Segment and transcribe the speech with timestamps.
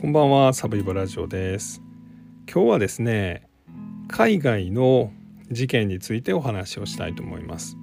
[0.00, 1.82] こんばんはサブイボラジオです
[2.48, 3.48] 今日はですね
[4.06, 5.10] 海外の
[5.50, 7.76] 事件についてお話をしたいと思います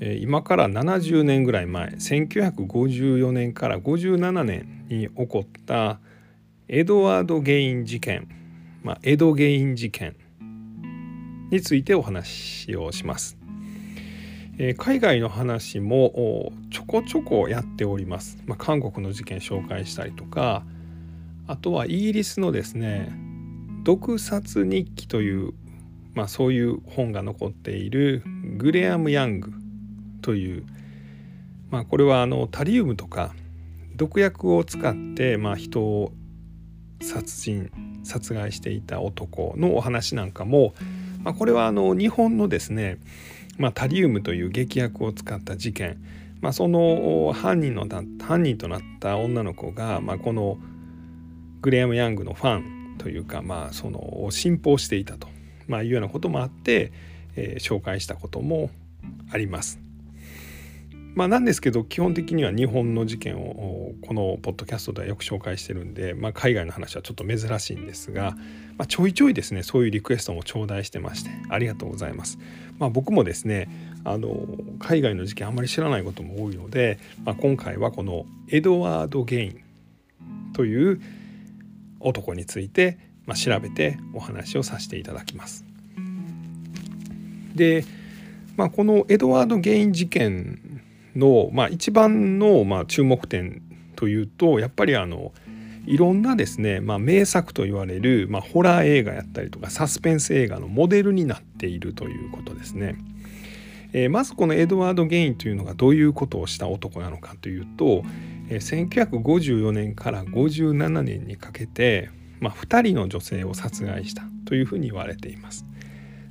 [0.00, 6.00] 今から70年ぐらい前1954年から57年に起こった
[6.68, 8.26] エドワード・ゲイン事件、
[8.82, 10.16] まあ、エド・ゲイン事件
[11.50, 13.36] についてお話をします。
[14.78, 18.38] 海外の話もちょこちょこやっております。
[18.46, 20.64] まあ、韓国の事件紹介したりとか
[21.46, 23.12] あとはイギリスのですね
[23.84, 25.52] 「毒殺日記」という、
[26.14, 28.22] まあ、そういう本が残っている
[28.56, 29.52] グレアム・ヤング
[30.22, 30.64] という、
[31.70, 33.34] まあ、これはあのタリウムとか
[33.94, 36.12] 毒薬を使って、まあ、人を
[37.02, 37.70] 殺人
[38.04, 40.74] 殺害していた男のお話なんかも、
[41.22, 42.98] まあ、これはあの日本のですね、
[43.58, 46.02] まあ、タリウムという劇薬を使った事件、
[46.40, 47.86] まあ、その犯人の
[48.22, 50.58] 犯人となった女の子が、まあ、この
[51.64, 55.28] 「グレアム・ヤングのファンというかまあその信奉していたと、
[55.66, 56.92] まあ、いうようなこともあって、
[57.36, 58.68] えー、紹介したことも
[59.30, 59.80] あります。
[61.14, 68.32] まあ、なんですけど基本的には日本の事件をこのポッドキャストではよく紹介してるんで、まあ、海外の話はちょっと珍しいんですが、
[68.76, 72.38] まあ、ちょいちょいですねそういうリクエストも頂戴してましてありがとうございます。
[72.78, 73.70] まあ、僕もですね
[74.04, 74.46] あの
[74.80, 79.62] 海外の事件あんまり知らないことも多いので、まあ、今回はこのエドワード・ゲイン
[80.52, 81.00] という
[82.04, 85.64] 男について、まあ、調べてお話をさせていただきます。
[87.54, 87.84] で、
[88.56, 90.82] まあ、このエドワード・ゲイン事件
[91.16, 93.62] の、まあ、一番の、まあ、注目点
[93.96, 95.32] というとやっぱりあの
[95.86, 102.96] いろんなですね、まあ、名作と言われる、まあ、ホラー映画やったりとかサスペンス映画のモデルになっているということですね。
[103.92, 108.02] えー、まずこのエドワード・ゲインというのがどういうことをした男なのかというと、
[108.48, 112.10] 1954年から57年にかけて、
[112.40, 115.64] まあ、2人の女性を殺害したというふうに言われています。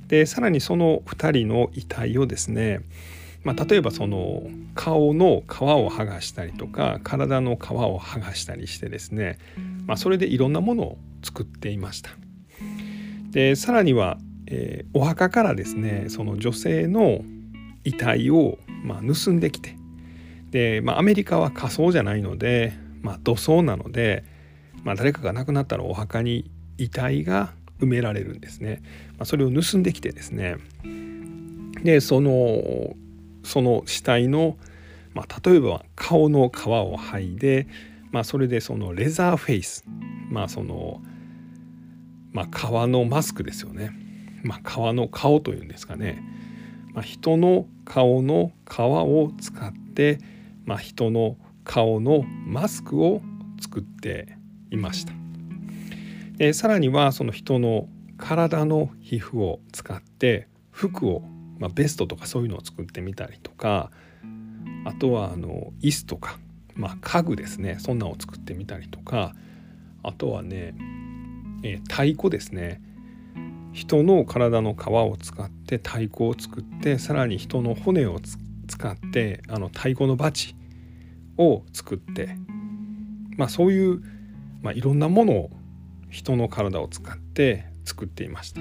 [0.08, 2.80] でさらにその2人の遺体をですね、
[3.42, 4.42] まあ、例えばその
[4.74, 9.38] 顔の皮を剥がしたりとか体の皮を剥がしたりしてですね、
[9.86, 12.10] まあ、それでいろんなものを作っていました。
[13.30, 17.22] でさらには、えー、お墓からですねその女性の
[17.82, 19.76] 遺体を、まあ、盗んできて
[20.54, 24.22] で、まあ、アメリカは火葬じゃないので、まあ、土葬なので、
[24.84, 26.48] まあ、誰かが亡くなったらお墓に
[26.78, 28.80] 遺体が埋められるんですね。
[29.18, 30.58] まあ、それを盗んできてですね。
[31.82, 32.94] でその
[33.42, 34.56] その死体の、
[35.12, 37.66] まあ、例えば顔の皮を剥いで、
[38.12, 39.84] まあ、それでそのレザーフェイス
[40.30, 41.02] まあその、
[42.32, 43.90] まあ、皮のマスクですよね、
[44.44, 46.22] まあ、皮の顔というんですかね、
[46.92, 50.20] まあ、人の顔の皮を使って
[50.64, 53.22] まあ、人の顔のマスクを
[53.60, 54.36] 作って
[54.70, 55.12] いました。
[56.36, 61.22] でさらにはその人の体の皮膚を使って服を、
[61.58, 63.90] まあ、ベストとかそういうのを作ってみたりとか
[64.84, 66.38] あとはあの椅子とか、
[66.74, 69.34] まあ、家具ですねそんなのを作ってみたりとか
[70.02, 70.74] あとはね、
[71.62, 72.80] えー、太鼓ですね
[73.72, 80.56] 人の体の皮を使って太鼓を作ってさらに人の骨を使使ってあの太鼓のバチ
[81.38, 82.36] を作って、
[83.36, 84.02] まあ、そういう、
[84.62, 85.50] まあ、いろんなものを
[86.10, 88.60] 人の体を使って作っていました。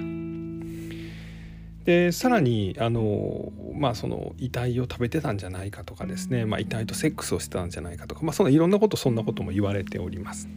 [1.85, 10.47] でさらにあの、まあ、その遺体を食べてたんじゃないかとかですね、まあ、遺体とセックスをしてたんじゃないかとか、まあ、そんないろんなことそんなことも言われております。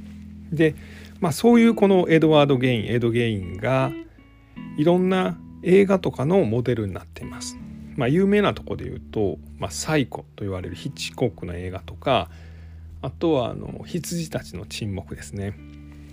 [0.53, 0.77] で、
[1.21, 3.91] まあ、そういうこのエドワード・ゲインエド・ゲインが
[4.79, 7.59] いろんな映画とかのモデルになっています。
[7.97, 12.31] まあ、有名なとこで言うと「まあ、サイコ」と言われるヒッチコックの映画とか
[13.03, 15.55] あとはあの羊たちの沈黙ですね。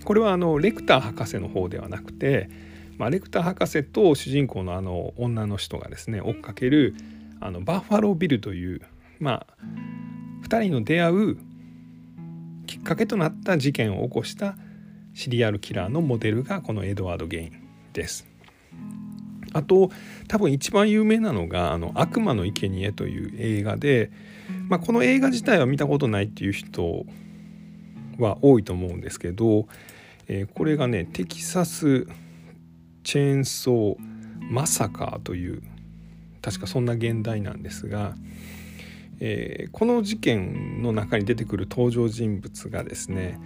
[0.04, 2.50] これはあのレクター博士の方ではなくて、
[2.98, 6.94] まあ、レクター博士と主人公のあの女の人がですね追っかける
[7.40, 8.82] あのバッファロービルという、
[9.20, 9.64] まあ、
[10.44, 11.38] 2人の出会う
[12.68, 14.58] きっかけとなった事件を起こした
[15.14, 17.52] シリアルキラーのモデルがこのエドワード・ゲイン
[17.94, 18.28] です。
[19.54, 19.92] あと
[20.28, 24.12] 多分一番有名なのが「あの悪魔の生贄という映画で、
[24.70, 27.06] まあ、この映画自体は見たことないっていう人
[28.18, 29.68] は多いと思うんですけど、
[30.28, 32.08] えー、これがねテキサス
[33.04, 33.96] チェーンソー
[34.52, 35.62] マサカーという
[36.42, 38.16] 確かそんな現代なんですが、
[39.20, 43.40] えー、この事件の中に出てくる登場人物がですね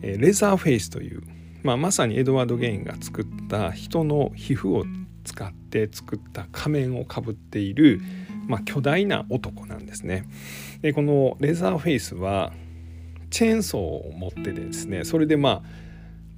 [0.00, 1.22] レザーフェイスという、
[1.62, 4.84] まあ、まさにエドワード・ゲインが作った人の皮膚を
[5.28, 8.00] 使って作った仮面をかぶっている、
[8.46, 10.24] まあ、巨大な男なんですね。
[10.80, 12.52] でこのレザーフェイスは
[13.30, 15.88] チェーンソーを持ってですねそれでまあ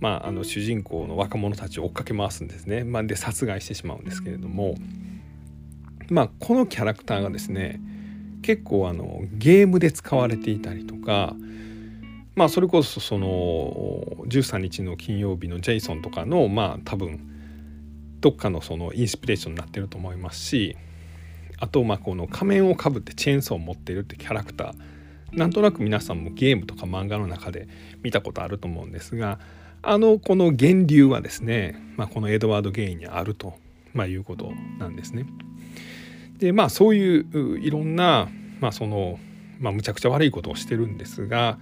[0.01, 4.75] まあ、あの主人公の若者たちを追っかけ回すんですね、まあ、で殺害してしまうんですけれども、
[6.09, 7.83] まあ、このキャラクターがですね
[8.41, 11.35] 結構あのゲームで使われていたりとか、
[12.35, 17.31] まあ、それこそその13日の金曜日のジェイソンとかのまあ多分
[18.21, 20.77] どっかのそのインスピレーションになってると思いますし
[21.59, 27.69] あとまあこの仮面をかぶってチェーンソーを持ってるってキャラクターなんとなく皆さんもゲームとか漫画の中で
[28.03, 29.39] 見たことあると思うんですが
[29.83, 33.55] あのこの源流はですね、まあ、このエドワード・ゲインにあると、
[33.95, 35.27] まあ、いうことなんですね。
[36.39, 38.29] でまあそういういろんな、
[38.61, 39.19] まあ、その、
[39.59, 41.59] まあ、むちゃくちゃ悪いことをしてるんですが、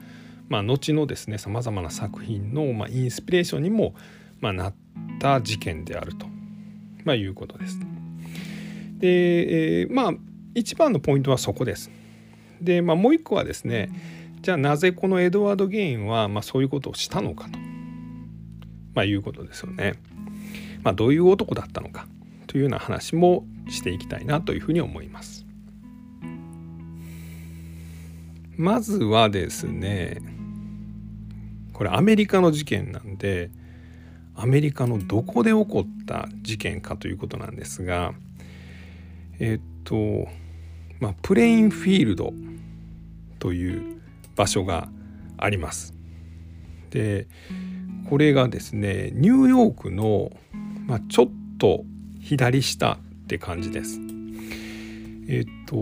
[0.49, 3.95] まあ、後のですねさまざまな作品の、まあ、インスピレーションにも、
[4.41, 4.75] まあ、なっ
[5.21, 6.27] た事件であると、
[7.09, 7.81] まあ、いうことです。
[8.99, 10.13] で、えー、まあ
[10.55, 11.91] 一番のポイントはそこです。
[12.61, 13.89] で、まあ、もう一個はですね
[14.43, 17.59] じゃあなぜこのエドワード・ゲインは、まあ、そういうことをしたのかと。
[18.95, 19.95] まあ、いうことですよね。
[20.83, 22.07] まあ、どういう男だったのか
[22.47, 25.47] というような話もしていきたいなというふうに思います。
[28.59, 30.21] まずはですね
[31.73, 33.51] これアメリカの事件なんで
[34.41, 38.15] アメリカのどこで起こった事件かということなんですが
[39.41, 40.29] えっと
[41.01, 42.33] まあプレインフィールド
[43.41, 44.01] という
[44.37, 44.89] 場所が
[45.37, 45.95] あります。
[46.91, 47.27] で
[48.09, 50.31] これがですねニューヨークの、
[50.87, 51.85] まあ、ちょっと
[52.21, 54.01] 左下って感じです。
[55.29, 55.77] えっと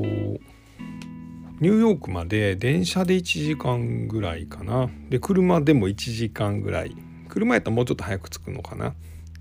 [1.59, 6.95] ニューヨークまで電車で1時間ぐらいかなで車でも1時間ぐらい
[7.27, 8.95] 車やったらもうちょっと早く着くのかな？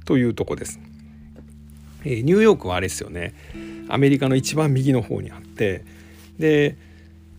[0.06, 0.80] というとこです。
[2.04, 3.34] えー、ニューヨークはあれですよね。
[3.90, 5.86] アメリカの一番右の方にあって
[6.40, 6.78] で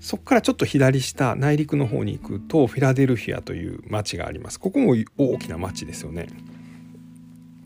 [0.01, 4.61] そこからちょっと左下内陸の方に行くとフィラデルフィアという町があります。
[4.61, 6.29] ここも大きな町ですよね。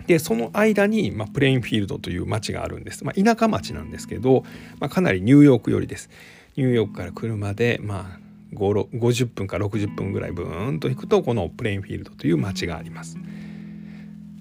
[0.06, 4.44] でその間に、まあ、プレインフィールドという町があるんです、まあ、田舎町なんですけど、
[4.80, 6.10] まあ、かなりニューヨーク寄りです。
[6.56, 8.18] ニューヨークから車でまあ
[8.54, 13.16] 50分か60分ぐらいブーンと行くとこのプレインフィールドという町があります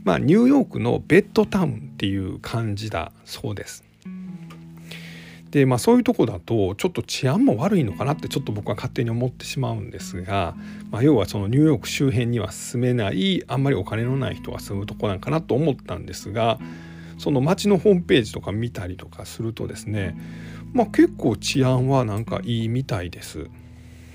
[0.04, 3.84] まあニューヨークのベッドタウンっていう感じだそうです
[5.52, 10.56] でまあそういうとこだとちょっと治安も悪いのかなってちょっと僕は勝手に思ってしまうんですが、
[10.92, 16.60] まあ、要はそのニューヨーク周辺には住めないあんまりお金のない人が住むとこなんかなと思ったんですが
[17.18, 20.16] その町のホームページとか見たりとかするとですね、
[20.72, 23.50] まあ、結構治安はなんかいいみたいです。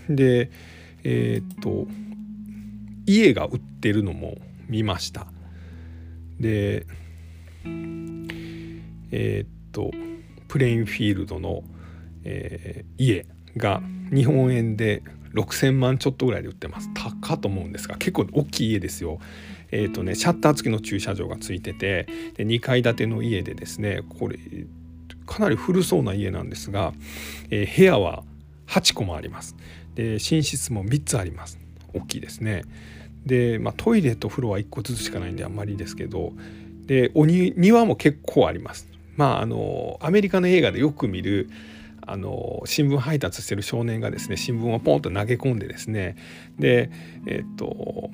[0.08, 0.50] で
[1.04, 1.86] えー、っと
[3.06, 4.36] 家が売ってるのも
[4.68, 5.26] 見ました。
[6.40, 6.86] で
[9.10, 9.90] えー、っと
[10.48, 11.62] プレインフィールドの、
[12.24, 15.02] えー、家が日本円で
[15.34, 19.18] 6,000万ちょっとぐらいで売ってます高と思うんですが結構大きい家ですよ。
[19.70, 22.06] えーとね、シャッター付きの駐車場がついてて
[22.36, 24.38] で2階建ての家でですねこれ
[25.26, 26.92] かなり古そうな家なんですが、
[27.50, 28.22] えー、部屋は
[28.68, 29.56] 8個もあります
[29.94, 31.58] で寝室も3つあります。
[31.92, 32.64] 大きいですね。
[33.24, 36.32] で、まあ、トイレと風呂は1個ずつしかないんであんまりですけど
[36.86, 38.88] でお庭も結構あります。
[39.16, 41.48] まああのアメリカの映画でよく見る
[42.06, 46.16] あの新聞配達してる少年がですね新聞をポンと投げ込んでですね
[46.58, 46.90] で
[47.26, 48.10] えっと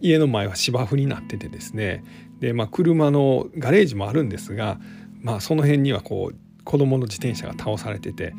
[0.00, 2.04] 家の前は芝生になっててですね
[2.40, 4.78] で、まあ、車のガレージもあるんですが、
[5.20, 8.34] まあ、その辺にはこう子供の自転車が倒されてて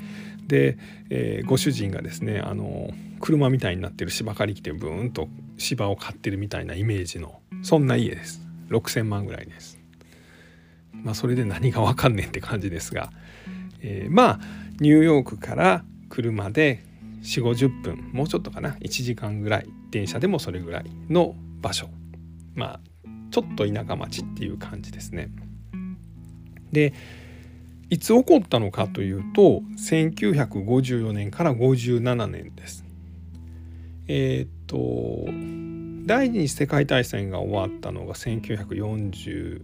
[0.49, 0.77] で、
[1.09, 2.89] えー、ご主人がですねあの
[3.21, 9.79] 車みたいになってる芝刈り機でブーンと芝を刈ってるみたいなイメージのそんな家です6,000万ぐらいです。
[10.91, 13.11] まあ、それで何が分かんねんって感じですが、
[13.81, 14.39] えー、まあ
[14.79, 16.83] ニューヨークから車で
[17.21, 21.89] 4 5 0分もうちょっとかな1時間ぐらい電車でもそれぐらいの場所
[22.55, 22.79] まあ
[23.31, 25.29] ちょっと田舎町っていう感じですね。
[26.71, 26.93] で
[27.89, 32.85] いつ起こったのかというと1954年から57年です。
[34.07, 35.25] えー、っと
[36.05, 39.61] 第二次世界大戦が終わったのが1945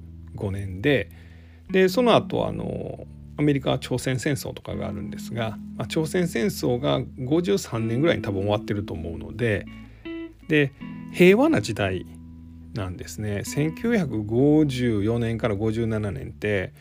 [0.52, 1.10] 年で
[1.72, 9.66] でその後あのアメリカは朝鮮戦争とかがあるんですが、まあ、朝鮮戦争が53年ぐらいに多分終わってると思うので
[10.48, 10.72] で
[11.12, 12.06] 平和な時代
[12.74, 16.74] なんですね1954年から57年って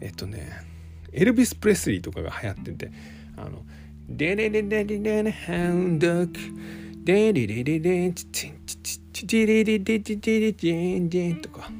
[0.00, 0.69] えっとね
[1.12, 2.92] エルビス・プレスリーとかが流行ってて
[3.36, 3.64] あの
[4.08, 6.32] 「デレレレレレハウンドク」
[7.04, 11.70] 「デレレレレチチンチチチチリリリリリリリンジン」とか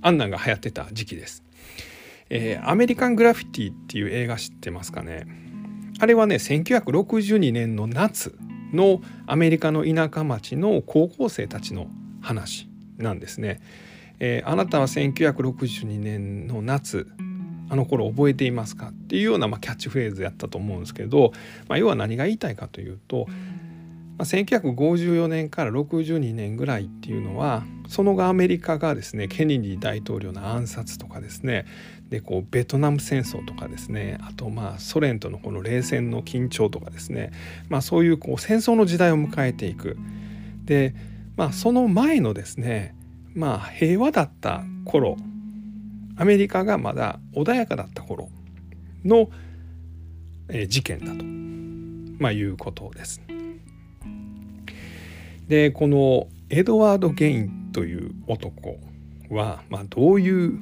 [0.00, 1.42] あんなんが流行ってた時期です。
[2.30, 5.26] えー、アメリカン・グラフィティっていう映画知ってますかね
[5.98, 8.36] あれはね1962年の夏
[8.72, 11.88] のアメリカの田舎町の高校生たちの
[12.20, 12.68] 話
[12.98, 13.60] なんですね。
[14.20, 17.06] えー、あなたは1962年の夏
[17.70, 21.32] あの頃覚えていますかっていうような、ま、キャッチフレーズやったと思うんですけど、
[21.68, 23.26] まあ、要は何が言いたいかというと、
[24.18, 31.66] まあ、1954年から62年ぐらいっていうのはその後アメリカがですねケネディ大統領の暗殺とかですね
[32.08, 37.32] でこうベトナム戦争とかですねあとまあソ連とのこの冷戦の緊張とかですね、
[37.68, 39.96] まあ、そういうこう戦争の時代を迎えていく。
[40.64, 40.94] で、
[41.36, 42.94] まあ、その前のですね
[43.34, 45.16] まあ平和だった頃
[46.18, 48.28] アメリカがまだ穏やかだった頃
[49.04, 49.30] の、
[50.48, 51.24] え事件だと、
[52.22, 53.20] まあ、いうことです。
[55.46, 58.78] でこのエドワード・ゲインという男
[59.30, 60.58] は、まあ、どういう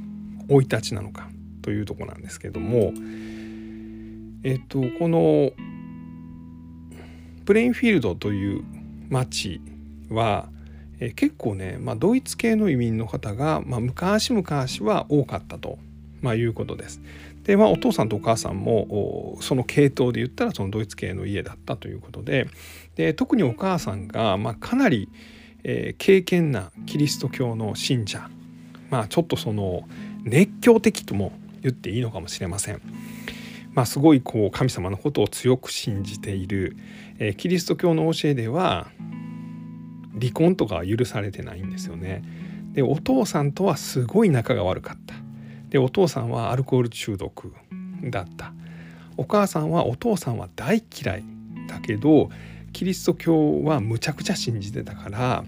[0.49, 1.29] 生い立ちなのか
[1.63, 2.93] というとこなんですけども
[4.45, 5.51] えっとこの
[7.45, 8.65] プレインフィールドという
[9.09, 9.61] 町
[10.11, 10.49] は
[11.01, 15.79] え結構ね、まあ、ドイツ系の移民の方が、まあ、昔々は多かったと、
[16.23, 17.01] まあ、いうことです。
[17.45, 22.49] で、まあ、お父さんとお母さんもその系統で言ったらそのドイツ系の家だったということで
[22.97, 25.09] で特にお母さんが、まあ、かなり、
[25.63, 28.29] えー、敬虔なキリスト教の信者、
[28.91, 29.87] まあ、ちょっとその
[30.25, 32.81] 熱狂的とも言っていいのかもしれません。
[33.75, 36.77] まあ、すごいこう神様のことを強く信じている、
[37.19, 38.89] えー、キリスト教の教えでは
[40.21, 42.23] 離婚とかは許されてないんですよね。
[42.73, 45.15] でお父さんとはすごい仲が悪かった。
[45.71, 47.53] でお父さんはアルコール中毒
[48.11, 48.53] だった。
[49.17, 51.25] お母さんはお父さんは大嫌い
[51.69, 52.31] だけど
[52.73, 55.45] キリスト教はむちゃくちゃ信じてたから、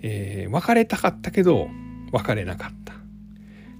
[0.00, 1.68] えー、別れたかったけど
[2.12, 2.94] 別れなかった。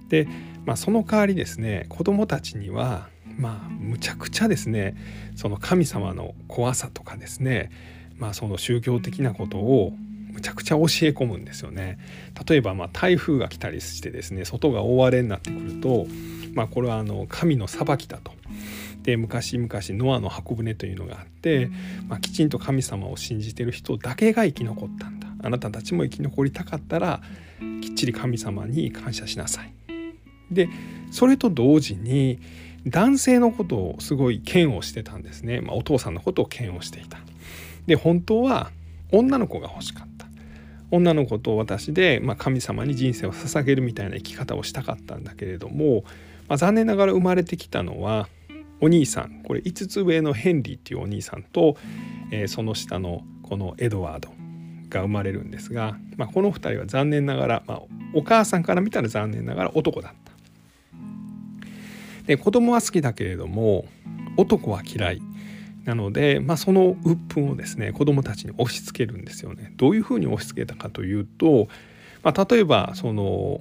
[0.08, 0.28] で、
[0.64, 3.08] まあ、その代わりですね子供たちには
[3.38, 4.96] まあむちゃくちゃですね
[5.34, 7.70] その神様の怖さとかですね
[8.16, 9.92] まあその宗教的なことを
[10.36, 11.98] むちゃくちゃ教え込むんですよね。
[12.46, 16.06] 例えばま台風が来たりしてですね外が大荒れになってくると、
[16.52, 18.32] まあ、これはあの神の裁きだと。
[19.02, 21.70] で昔々ノアの箱舟というのがあって、
[22.06, 27.22] まあ、きちんと神様を信じてる人だけが生き残ったんだあなたたちも生き残りたかったら
[27.80, 29.72] きっちり神様に感謝しなさい。
[30.50, 30.68] で
[31.10, 32.40] それと同時に
[32.86, 37.18] 男性のことをすごい嫌悪してたんですね、まあ、お父さんのことを嫌悪していた。
[37.86, 38.70] で本当は
[39.12, 40.15] 女の子が欲しかった
[40.90, 46.04] 女の子と私で、まあ、神様に人生を捧げるみたいな生き方をしたかったんだけれども、
[46.48, 48.28] まあ、残念ながら生まれてきたのは
[48.80, 51.76] お兄さんこれ5つ上のヘンリーっていうお兄さんと、
[52.30, 54.30] えー、その下のこのエドワード
[54.88, 57.82] が生まれるんですが、まあ、この2人は残念ながら、まあ、
[58.14, 60.26] お母さんから見たら残念ながら男だった。
[62.26, 63.84] で子供は好きだけれども
[64.36, 65.22] 男は嫌い
[65.86, 69.72] なので、まあ、その鬱憤をですね子どもたちに押し付けるんですよね。
[69.76, 71.68] どういうふうに押し付けたかというと、
[72.22, 73.60] まあ、例えばその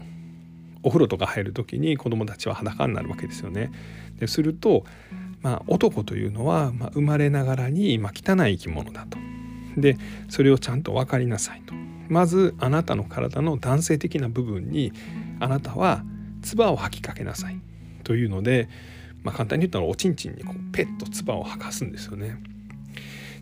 [0.81, 3.71] お風呂とか入る時に子どもたちは裸になるわけですよね。
[4.19, 4.85] ですると、
[5.41, 9.19] まあ、男というのは、ま、生まれながらに、ま、汚い生き物だと。
[9.77, 9.97] で
[10.29, 11.75] それをちゃんと分かりなさいと。
[12.09, 14.93] まずあなたの体の男性的な部分に
[15.39, 16.03] あなたは
[16.41, 17.59] 唾を吐きかけなさい
[18.03, 18.69] というので
[19.25, 22.37] まあ、簡単に言ったらおちんちんにこうペッと唾を吐かすんですよね。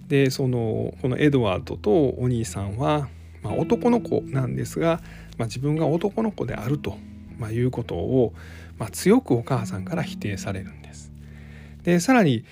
[0.07, 3.09] でそのこのエドワードとお兄さんは、
[3.41, 5.01] まあ、男の子なんですが、
[5.37, 6.97] まあ、自分が男の子であると、
[7.37, 8.33] まあ、いうことを、
[8.77, 11.11] まあ、強くお母さんから否定されるんです。
[11.83, 12.45] でさらに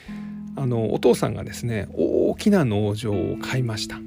[0.57, 3.97] あのお父さんがですね大きな農場を買いました。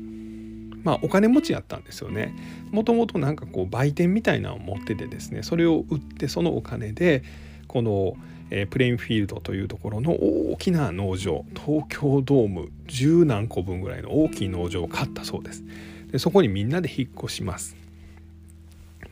[0.82, 2.34] まあお金持ちやったんですよね。
[2.72, 7.22] もともとなんかこう売店みたいなのを持っててですねそれを売ってそのお金で
[7.68, 8.16] この
[8.50, 15.64] えプレインフィールドというところの大きな農場東京ドーム十何個分ぐらいの大きい農場を買ったそうです。
[16.12, 17.76] でそこにみんなで引っ越します。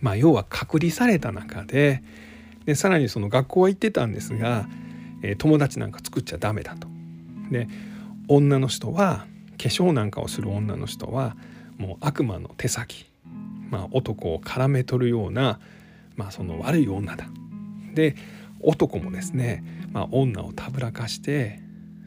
[0.01, 2.03] まあ要は隔離された中で
[2.67, 4.69] でさらにその学校は行ってたんですが、
[5.23, 6.89] え友達なんか作っちゃダメだと。
[7.51, 7.69] で
[8.29, 9.27] 女の人は
[9.59, 11.37] 化粧なんかをする女の人は
[11.79, 13.07] もう悪魔の手先、
[13.71, 15.61] まあ、男を絡め取るような、
[16.17, 17.27] まあ、その悪い女だ。
[17.95, 18.17] で
[18.63, 21.61] 男もですね、まあ、女をたぶらかして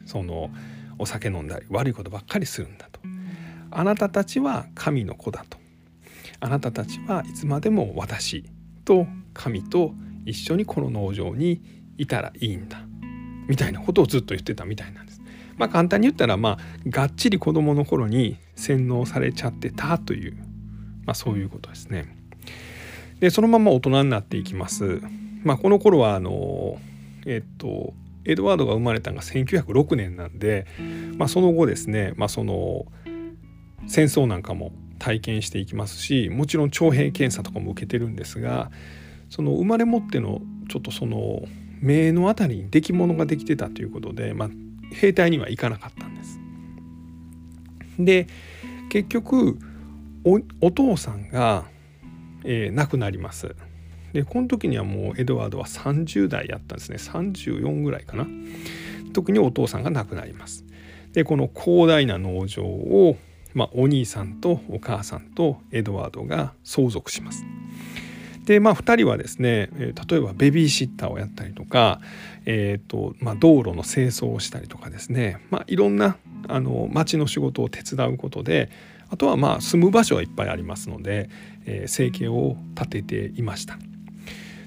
[0.04, 0.50] その
[0.98, 3.00] お酒飲んだり悪いことばっかりするんだと
[3.70, 5.58] あなたたちは神の子だと
[6.40, 8.44] あなたたちはいつまでも私
[8.84, 9.92] と神と
[10.24, 11.60] 一緒にこの農場に
[11.98, 12.80] いたらいいんだ
[13.48, 15.20] みたいなことをずっと言ってたみたいなんです。
[15.56, 20.36] まあ簡単に言ったらまあがっちり子供の頃に洗脳されちゃってたという、
[21.04, 22.16] まあ、そういうことですね。
[23.20, 25.00] でそのまま大人になっていきます。
[25.44, 26.78] まあ、この頃はあの
[27.26, 30.66] えっとエドワードが生まれたのが1906年なんで、
[31.16, 32.86] まあ、その後ですね、まあ、その
[33.86, 38.70] 戦争なんかも体験していきますしもちろん徴兵検査とかも受けてるんですが
[39.30, 41.42] その生まれ持ってのちょっとその
[41.80, 44.48] 目の辺りに出来物ができてたということで、まあ、
[44.92, 46.40] 兵隊には行かなかったんです。
[47.98, 48.26] で
[48.88, 49.58] 結局
[50.60, 51.64] お父さんが、
[52.44, 53.54] えー、亡くなります。
[54.16, 58.26] でこの時にはもうエドワードは30代やったんですね34ぐらいかな
[59.12, 60.64] 時にお父さんが亡くなります。
[61.12, 63.18] でこの広大な農場を、
[63.52, 67.44] まあ、お兄さんとお母さんとエドワードが相続します。
[68.46, 72.00] でまあ2人はですね例えばベビーシッターをやったりとか、
[72.46, 76.16] えーとまあ、道路の清掃をしたりとかですね、まあ、いろんな
[76.48, 78.70] あの町の仕事を手伝うことで
[79.10, 81.28] あとはまあ住む場所はいっぱいありますので、
[81.66, 83.78] えー、生計を立てていました。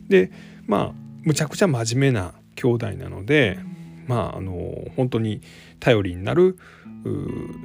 [0.09, 0.31] で
[0.67, 0.91] まあ
[1.23, 3.59] むちゃくちゃ真面目な兄弟なので
[4.07, 4.53] まああの
[4.95, 5.41] 本当に
[5.79, 6.57] 頼りになる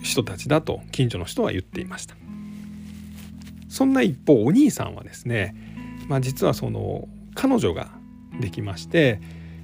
[0.02, 2.14] 人たちだと近所の人は言っていました。
[3.74, 5.52] そんな一方お兄さんはですね、
[6.06, 7.90] まあ、実はその彼女が
[8.40, 9.20] できまして、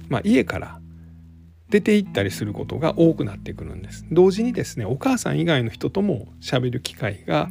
[0.09, 0.81] まあ、家から
[1.69, 7.49] 出て行ったりすることが多くなってくるんです同時にですねお母さん以外の人とも喋る機会が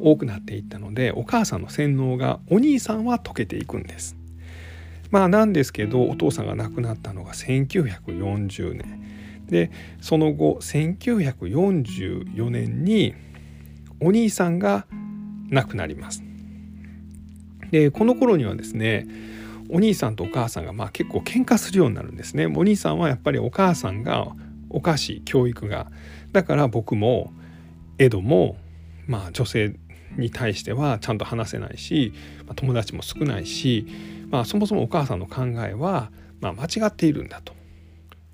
[0.00, 4.16] 多くなっていったのでお母さんの洗脳がお兄さんは解けていくんです
[5.12, 9.00] まあなんですけどお父さんが亡くなったのが1940年。
[9.46, 13.14] でその後1944年に
[14.00, 14.86] お兄さんが
[15.50, 16.24] 亡くなります。
[17.70, 19.06] でこの頃にはですね
[19.68, 22.46] お兄さんとお母さんがまあ結構喧嘩するようになるんですね。
[22.46, 24.28] お兄さんはやっぱりお母さんが
[24.70, 25.92] おかしい教育が。
[26.32, 27.32] だから僕も
[27.98, 28.56] エドも
[29.06, 29.76] まあ女性
[30.16, 32.14] に対してはちゃんと話せないし、
[32.56, 33.86] 友達も少ないし、
[34.32, 36.10] まあ、そもそもお母さんの考えは、
[36.40, 37.52] まあ、間違っているんだと。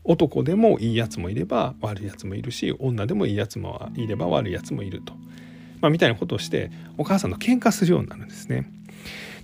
[0.05, 5.13] 男でもいいやつもいれば悪いやつもいるし女でもいいやつもいれば悪いやつもいると、
[5.83, 8.71] まあ、みたいなことをしてお母さんの喧嘩するようになるんですね。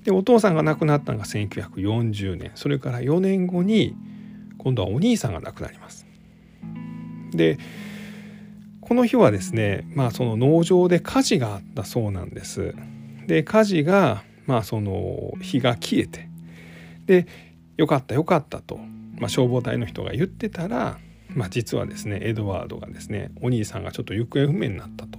[0.04, 3.94] でお父さんが亡くなったのが1940年それから4年後に
[4.56, 6.06] 今度はお兄さんが亡くなります。
[7.32, 7.58] で
[8.80, 12.74] この日はですねまあその農場で火事があったそうなんです。
[13.26, 16.32] で火事がまあその火が消えて
[17.06, 17.26] で
[17.76, 18.78] よかったよかったと、
[19.18, 25.18] まあ、消防隊の人が言ってたら、まあ、実はですねエドワードがですねお兄さんがちょっと行方不明になったと。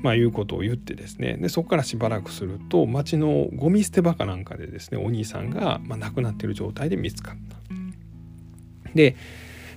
[0.00, 7.56] まあ、いうことを言ってですねでそこからしばらくすると町のゴミ捨て場かなんかでですねお兄さんが、まあ、亡くなっている状態で見つかった。
[8.94, 9.16] で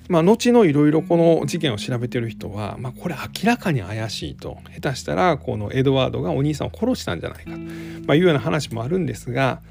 [0.09, 7.65] まあ、後のいろいろこの事件を調べてる人は、まあ、これ明らかに怪しいと下手したらこのエドワードがお兄さんを殺したんじゃないかと、ま
[8.09, 9.61] あ、いうような話もあるんですが、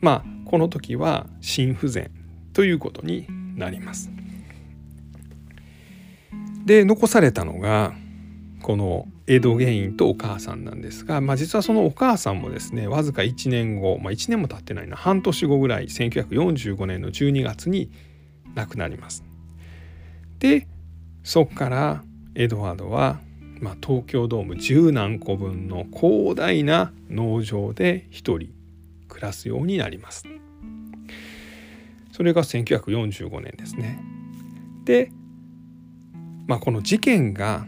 [0.00, 2.10] まあ、この時は心不全
[2.52, 4.10] ということになります。
[6.64, 7.92] で残されたのが
[8.62, 17.90] このエドゲインとお母さんなんですが、まあ、実はそのお母さんもですねわずか1年後、まあ、1年も経ってないな半年後ぐらい1945年の12月に
[18.54, 19.24] 亡くなります。
[20.38, 20.66] で
[21.22, 22.04] そこから
[22.34, 23.20] エドワードは、
[23.60, 28.55] まあ、東京ドーム十何個分の広大な農場で一人
[29.16, 30.24] 暮らすようになります。
[32.12, 33.98] それが1945年ですね。
[34.84, 35.10] で、
[36.46, 37.66] まあ、この事件が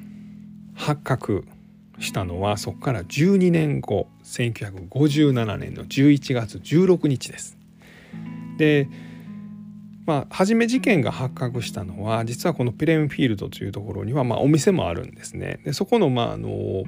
[0.75, 1.47] 発覚
[1.99, 7.57] したのはそこから12年後1957年の11月16日です。
[8.59, 8.89] で
[10.07, 15.61] まあ初め事件が発覚したのは実はこのプレムフィールドというところにはまあお店もあるんですね。
[15.65, 16.85] でそこのまああの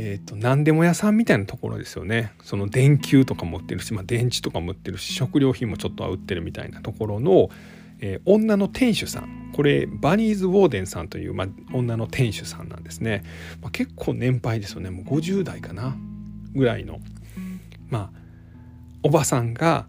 [0.00, 2.32] えーと、何でも屋さんみたいなところですよね。
[2.44, 7.50] その電球とかも売ってるし、まあ、電池とかも売ってるし食料品もちょっとは売ってるみたいなところの、
[7.98, 9.50] えー、女の店主さん。
[9.56, 13.24] これバニーズ・ウォーデンさんという、まあ、女の店主さんなんですね、
[13.60, 14.90] まあ、結構年配ですよね。
[14.90, 15.96] もう50代かな
[16.54, 17.00] ぐらいの。
[17.90, 18.18] まあ
[19.02, 19.86] おばさんが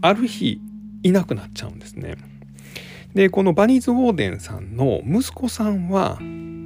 [0.00, 0.58] ある日
[1.02, 2.16] いなくなっちゃうんですね。
[3.14, 6.18] でこのバニーズ・ウォーデンさんの息子さんは、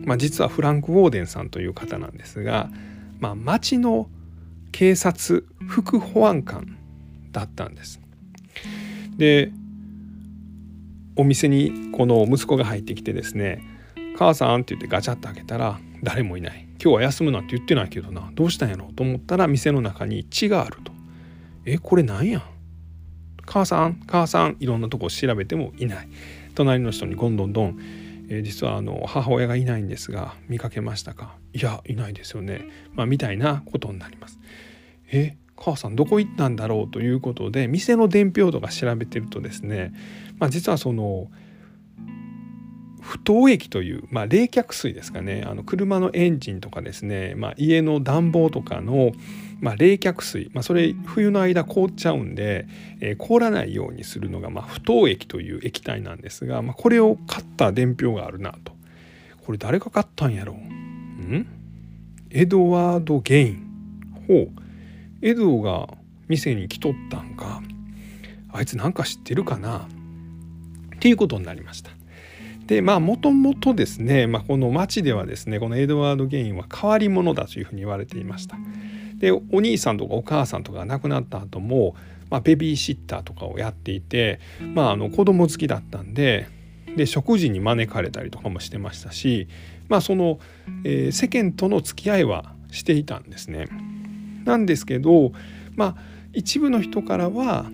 [0.04, 2.70] まあ、実はフランク・ウォーデンさんという方なんですが、
[3.20, 4.08] まあ、町の
[4.72, 6.76] 警察副保安官
[7.30, 8.00] だったんです。
[9.16, 9.52] で
[11.16, 13.62] お店にこの息子が入ってきてですね
[14.16, 18.30] 「母さん」って言ってガチャッと開けたら誰もいない「今日は休むなんて言ってないけどな。
[18.34, 20.92] どうしたんやろ?」と思ったら店の中に血があると
[21.66, 22.42] 「えこれなんや
[23.44, 26.08] 母さん母さん」いろんなとこ調べてもいない。
[26.54, 27.78] 隣の人にゴンどんどん
[28.32, 31.36] えー、実はあの母親がいないんですが見かけましたか？
[31.52, 34.40] いやいないですよね、まあ、みたいなことになります。
[35.10, 39.92] え母さんどこ行ったんだろうということで店の伝票とか調べてるとですね、
[40.38, 41.30] まあ、実はその
[43.02, 45.44] 不凍液という、まあ、冷却水ですかね。
[45.46, 49.12] あの車のエンジンとかですね、まあ、家の暖房とかの、
[49.62, 52.66] まあ、冷却水、まあ、それ冬の間凍っちゃうんで、
[53.00, 58.72] えー、凍らないようにするのが、まあ、不凍液という液体なんですが、まあ、これを買った伝票があるなと。
[59.46, 60.56] これ誰が買ったんやろう？
[60.56, 61.46] ん？
[62.30, 63.62] エドワード・ゲイン。
[64.26, 64.48] ほう。
[65.22, 65.88] エドが
[66.26, 67.62] 店に来とったんか。
[68.52, 69.88] あいつなんか知ってるかな？
[70.96, 71.90] っていうことになりました。
[72.66, 78.56] でまあもともとですね、まあ、この町ではですねこのエドワード・ゲインは変わり者だというふうに言われていました。
[79.22, 81.94] でお兄さんとかお母さんとかが亡くなった後も、
[82.28, 84.40] まあ、ベビーシッターとかをやっていて、
[84.74, 86.48] まあ、あの子供好きだったんで
[86.96, 89.46] で食事に招かれたりとかもしてましたし、
[89.88, 90.40] まあ、その、
[90.84, 93.68] えー、世間との付き合いはしていたんですね。
[94.44, 95.32] なんですけど、
[95.76, 95.96] まあ、
[96.32, 97.70] 一部の人からは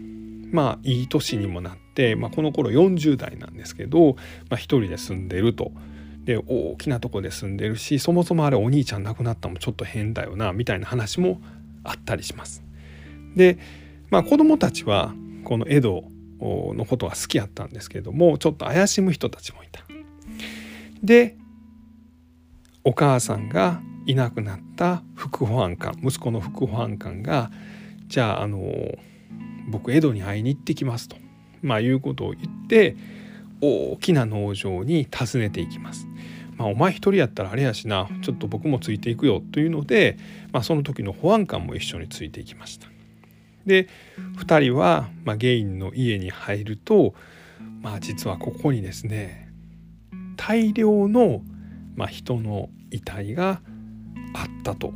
[0.53, 4.17] まあいい年にもなって、まあ、この頃40代なんですけど、
[4.51, 5.73] まあ、一人で住んでると。
[6.29, 11.41] で大きなとこで住んでるしそもそもあれお兄ちゃん亡くなったのもちょっと変だよなみたいな話も
[11.85, 12.63] あったりします。
[13.35, 13.57] で
[14.11, 15.15] まあ子供たちは
[15.45, 16.05] この江戸
[16.43, 19.81] のことは好きやったんですけどもちょっと怪しむ人たちもいた。
[21.03, 21.35] で
[22.85, 27.51] お母さんがいなくなった副保安官息子の副保安官が
[28.07, 28.61] じゃああの
[29.71, 31.17] 僕江戸に会いに行ってきますと、
[31.63, 32.97] まあ、いうことを言って
[33.61, 36.07] 大きな農場に訪ねていきます。
[36.57, 40.19] まあ、お前一人やったらあれやしなちょっと僕もついていくよというので、
[40.53, 42.89] まあ、その時の保安官も一緒についていきました。
[43.65, 43.89] で
[44.37, 47.15] 2人は、まあ、ゲインの家に入ると、
[47.81, 49.53] まあ、実はここにですね
[50.37, 51.43] 大量の、
[51.95, 53.61] まあ、人の遺体が
[54.35, 54.93] あったと、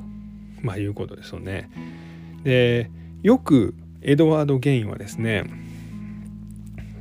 [0.62, 1.70] まあ、いうことですよね。
[2.42, 2.90] で
[3.22, 5.44] よくエドワード・ゲインはですね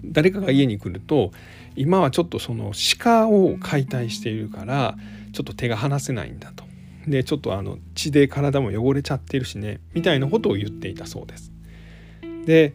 [0.04, 1.32] 誰かが家に来ると
[1.76, 4.98] 今はちょっとその鹿を解体しているから
[5.34, 6.66] ちょっと手が離せないんだと。
[7.08, 11.52] でちょっとあの血で体も汚れちゃってるしねみたいなことを言っていたそうです。
[12.46, 12.74] で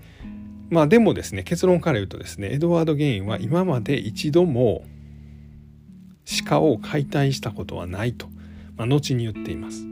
[0.69, 4.85] まあでもですね結論から言うとですねエドワード・ゲインは今まで一度も
[6.45, 8.27] 鹿を解体したことはないと、
[8.77, 9.85] まあ、後に言っています。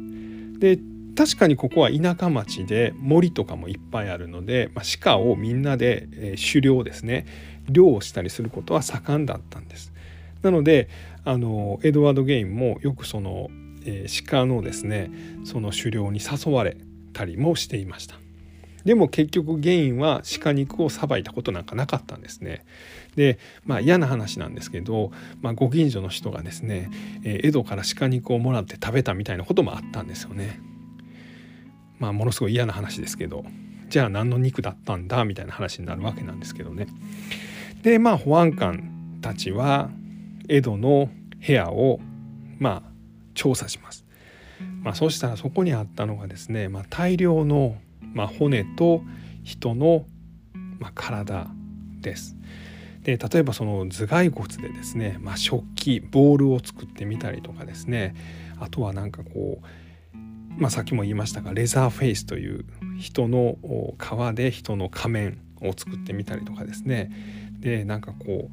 [0.58, 0.78] で
[1.16, 7.26] 確かにここは田舎町で森とかもいっぱいあるので、まあ、鹿をみんなで、えー、狩猟ですね
[7.68, 9.92] 猟をしたりすることは盛んだったんです。
[10.42, 10.88] なので
[11.24, 13.48] あのエドワード・ゲインもよくその、
[13.86, 15.10] えー、鹿のですね
[15.44, 16.76] その狩猟に誘われ
[17.12, 18.16] たりもしていました。
[18.84, 22.66] でも結局ゲインは鹿肉をさばいたことなんかなかったんですね。
[23.16, 26.90] でまあ嫌な話なんですけど、まあ、ご近所の人がですね、
[27.24, 30.73] えー、江戸から鹿肉をもらって食べたみたいなこともあったんですよね。
[31.98, 33.44] まあものすごい嫌な話ですけど
[33.88, 36.86] じゃあ何の肉だったんだみたいな話になるわけなんですけどね。
[37.82, 39.90] でまあ保安官たちは
[40.48, 41.10] 江戸の
[41.46, 42.00] 部屋を
[42.58, 42.90] まあ
[43.34, 44.04] 調査します。
[44.82, 47.76] まあ、そしたらそこにあったのがですね、まあ、大量の、
[48.12, 49.02] まあ、骨と
[49.42, 50.04] 人の、
[50.78, 51.48] まあ、体
[52.00, 52.36] です。
[53.02, 58.14] で例えばその頭蓋骨でですね、まあ、食器ボールを作ってみたりとかですね
[58.58, 59.66] あとはなんかこう
[60.56, 62.64] まあ、さっきも言いましたがレザーフェイスという
[62.98, 63.56] 人の
[63.98, 67.10] 皮で人の仮面を作ってみたりとかですね。
[67.58, 68.50] でなんかこ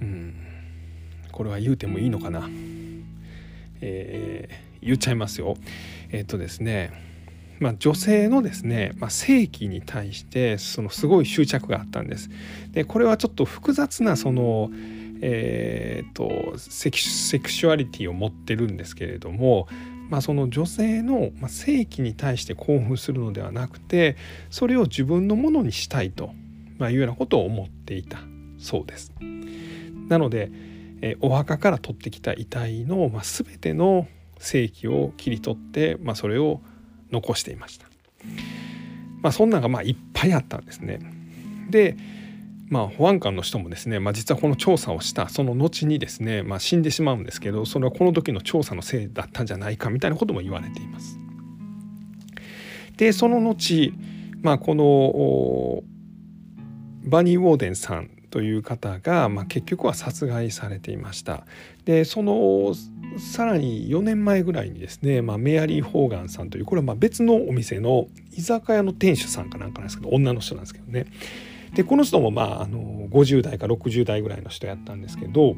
[0.00, 0.34] ううん
[1.32, 2.48] これは言うてもいいのかな、
[3.80, 5.56] えー、言っちゃいますよ。
[6.10, 7.04] えっ、とですね
[7.58, 12.28] まあ、女性のですね、まあ、性器に対してそのすごい執着があったんです。
[12.70, 14.70] でこれはちょっと複雑なその
[15.22, 19.66] えーと、セクシュアリティを持ってるんですけれども
[20.08, 24.16] まあ、その女性の性器に対して興奮するのではなくて
[24.50, 26.30] それを自分のものにしたいと、
[26.78, 28.18] まあ、いうようなことを思っていた
[28.58, 29.12] そうです。
[30.08, 30.50] なので、
[31.02, 34.06] えお墓から取ってきた遺体の、ま、全ての
[34.38, 36.60] 性器を切り取って、まあ、それを
[37.10, 37.86] 残していました。
[39.22, 41.00] まあ、そんなんがまあいっぱいあったんですね。
[41.70, 41.96] で
[42.68, 51.18] まあ、保安官の人もですね、まあ、実はこの調査をしたその後にですね、まあ、死んでしまうんですけどそれはこの時の調査のせいだったんじゃないかみたいなことも言われています。
[52.96, 53.92] でその後、
[54.42, 55.82] まあ、この
[57.08, 61.46] バニー・ウォーデンさんという方が、まあ、結局は殺害されていました。
[61.84, 62.74] でその
[63.18, 71.06] さらに4年前ぐらいにですね、まあ、メアリー・ホーガンさんというこれはまあ別のお店の居酒屋の店主さんかなんかなんですけど女の人なんですけどね
[71.76, 75.56] でこの人もまああの50代か60代ぐらいの人やったんですけど、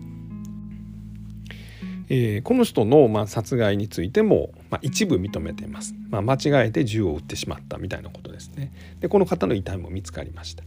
[2.08, 8.72] えー、この人のまあ殺害についても、まあ、一部認めています、まあ、間違えて銃を撃ってしまったみたいなことですね。
[8.98, 10.64] でこの方の遺体も見つかりました。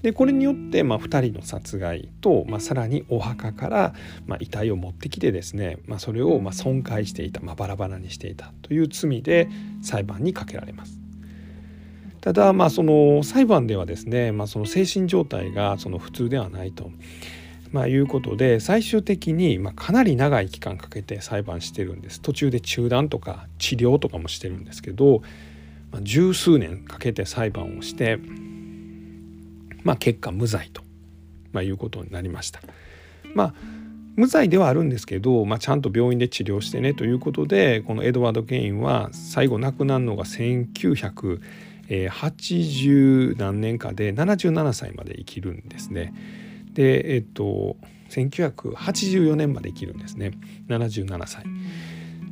[0.00, 3.94] でこれによって、まあ、2人の殺害と、まあ、さらにお墓から、
[4.26, 9.48] まあ、遺体を持ってきてですね、まあ、それをまあ損壊していた、まあ、バラバラにしていたという罪で
[9.82, 11.03] 裁判にかけられます。
[12.24, 16.90] ただまあその裁判ではですね、まあ、その精神状態がその普通ではないと。
[17.70, 25.22] まあ、いうことで最終的にまかなり長い期間かけて裁判してるんです途中で中断とか治療とかもしてるんですけど、
[25.90, 28.20] まあ、十数年かけて裁判をして、
[29.82, 30.82] まあ、結果無罪と、
[31.50, 32.60] ま、いうことになりました。
[33.34, 33.54] まあ
[34.16, 40.24] 無罪ではあるんですけど、まあ、ちゃんと病院で治療してねということでこのエドワード・ゲインは最後亡くなるのが
[41.88, 46.14] 1980何年かで77歳まで生きるんですね。
[46.72, 47.76] でえっと
[48.10, 50.32] 1984年まで生きるんですね
[50.68, 51.44] 77歳。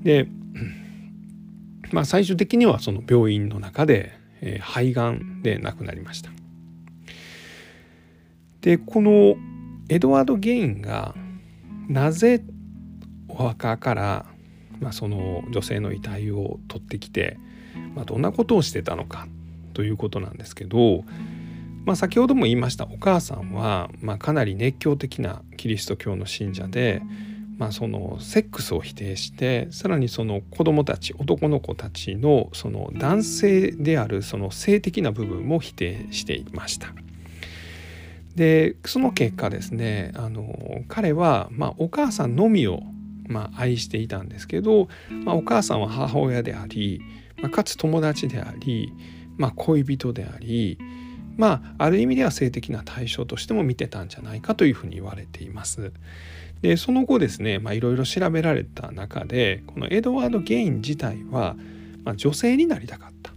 [0.02, 0.28] で、
[1.92, 6.30] まあ、最終的にはその病院の中で、えー、肺がんで亡くなりました。
[8.60, 9.36] でこの
[9.88, 11.14] エドワード・ゲインが
[11.88, 12.42] なぜ
[13.28, 14.26] お墓から、
[14.78, 17.38] まあ、その女性の遺体を取ってきて、
[17.94, 19.26] まあ、どんなことをしてたのか
[19.72, 21.04] ということなんですけど、
[21.84, 27.02] まあ、先ほども言いましたお母さんは、まあ、かなり熱狂的なキリスト教の信者で、
[27.58, 36.88] まあ、そのセックスを否定してさらにその子供たち男の子たちのその男性であるその性的な部分も否定していました。
[38.36, 42.82] でその結果ですねあの彼は、まあ、お母さんのみを、
[43.26, 44.88] まあ、愛していたんですけど、
[45.24, 47.02] まあ、お母さんは母親であり、
[47.42, 48.92] まあ、かつ友達であり、
[49.42, 50.78] まあ、恋人であり
[51.36, 55.92] まあある意味では性的な対象としても見てたんじゃないかというふうに言われています。
[56.60, 61.56] でその後ですねいろいろ調べられた中でこのエドワード・ゲイン自体は、
[62.04, 63.32] まあ、女性になりたかった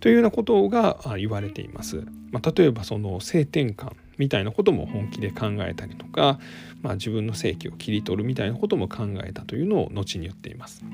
[0.00, 2.04] というようなことが言われています。
[2.30, 6.38] まあ、例えばその性転換みたいなことも本気で考えたりとか、
[6.82, 10.84] まあ、自分の性器を切り取るみたいなことも考えたというのを後に言っています。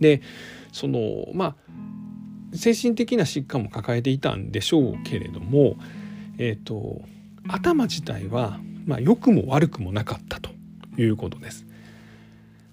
[0.00, 0.20] で
[0.70, 1.67] そのまあ
[2.54, 5.76] 精神的な疾患も抱えていたんでしょうけれども、
[6.38, 7.02] えーと、
[7.48, 10.50] 頭自体は、まあ、良くも悪くもなかったと
[10.96, 11.66] いうことです。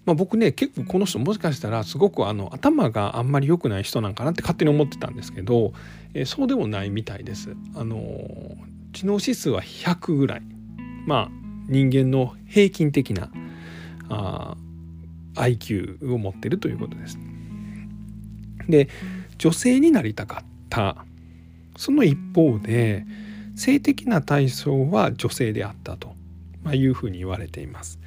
[0.05, 5.73] まあ、僕ね結構この人もしかしたらすごくあの頭があんまり良くない人なんかなって勝手に思ってたんですけど、
[6.13, 7.55] えー、そうでもないみたいです。
[7.75, 7.97] あの
[8.93, 10.41] 知能指数は100ぐらい
[11.05, 11.29] まあ
[11.67, 13.31] 人間の平均的な
[14.09, 14.55] あ
[15.35, 17.17] IQ を持ってるということです。
[18.69, 18.89] で
[19.37, 21.05] 女性になりたかった
[21.77, 23.05] その一方で
[23.55, 26.15] 性的な対象は女性であったと
[26.63, 27.99] まいうふうに言われています。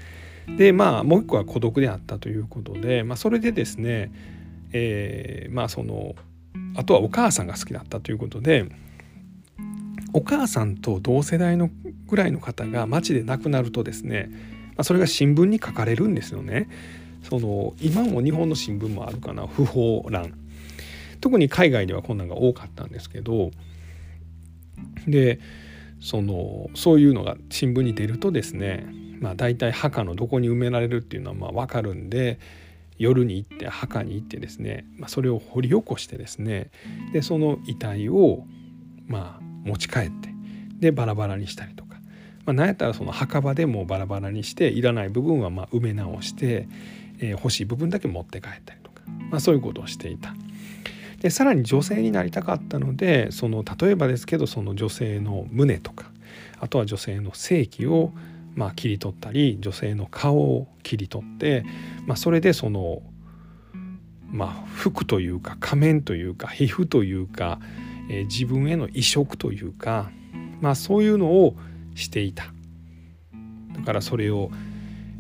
[0.57, 4.11] でまあもう一個は孤独であったということで、まあ、それでですね、
[4.73, 6.15] えー、まあその
[6.75, 8.67] あとはお母さんが好きだったということで
[10.15, 11.71] お母さんと同世代の
[12.07, 14.31] ぐらいの方が街で亡くなるとですね、
[14.69, 16.69] まあ、それが新聞に書かれるんですよね。
[17.23, 20.33] その今も日本の新聞もあるかな不法欄
[21.21, 23.51] 特に海外ではこんなんが多かったんですけど
[25.07, 25.41] で
[26.01, 28.87] そのそういうのが新聞に出るとですね
[29.21, 32.39] まあ大体墓のどこに埋められるっていうのはまあ分かるんで
[32.99, 36.71] 夜に行って墓に行ってですね、まあ、それを掘り起こしてですね
[37.13, 38.45] でその遺体を
[39.07, 40.31] まあ持ち帰って
[40.81, 41.97] でバラバラにしたりとか、
[42.45, 46.69] まあ、なんやったらその墓場でもバラバラにしていらない部分はま埋め直して、
[47.19, 50.35] えー、欲しい部分だけ持って帰ったりとか、まあ、そういうことをしていた。
[51.21, 56.11] でさらに女性になりたかったのでその例えばですけどその女性の胸とか
[56.61, 58.13] あとは女性の性器を
[58.55, 61.65] まあ切り取ったり女性の顔を切り取って、
[62.07, 63.03] まあ、それでその
[64.27, 67.59] まあ服というか仮面というか皮膚というか、
[68.11, 70.11] えー、自分への移植というか、
[70.61, 71.57] まあ、そういうのを
[71.95, 72.53] していた。
[73.77, 74.51] だからそれを、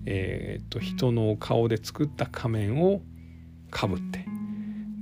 [0.04, 3.02] えー、っと人の顔で作った仮面を
[3.70, 4.26] かぶって